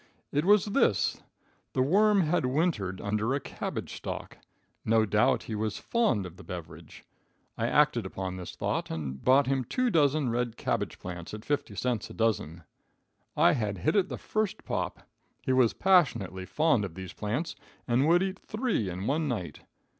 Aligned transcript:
It 0.31 0.45
was 0.45 0.65
this: 0.65 1.21
the 1.73 1.83
worm 1.83 2.21
had 2.21 2.47
wintered 2.47 2.99
under 3.01 3.35
a 3.35 3.39
cabbage 3.39 3.97
stalk; 3.97 4.39
no 4.83 5.05
doubt 5.05 5.43
he 5.43 5.53
was 5.53 5.77
fond 5.77 6.25
of 6.25 6.37
the 6.37 6.43
beverage. 6.43 7.05
I 7.55 7.67
acted 7.67 8.07
upon 8.07 8.35
this 8.35 8.55
thought 8.55 8.89
and 8.89 9.23
bought 9.23 9.45
him 9.45 9.63
two 9.63 9.91
dozen 9.91 10.31
red 10.31 10.57
cabbage 10.57 10.97
plants, 10.97 11.35
at 11.35 11.45
fifty 11.45 11.75
cents 11.75 12.09
a 12.09 12.15
dozen. 12.15 12.63
I 13.37 13.51
had 13.53 13.77
hit 13.77 13.95
it 13.95 14.09
the 14.09 14.17
first 14.17 14.65
pop. 14.65 15.01
He 15.43 15.53
was 15.53 15.73
passionately 15.73 16.47
fond 16.47 16.83
of 16.83 16.95
these 16.95 17.13
plants, 17.13 17.55
and 17.87 18.07
would 18.07 18.23
eat 18.23 18.39
three 18.39 18.89
in 18.89 19.05
one 19.05 19.27
night. 19.27 19.59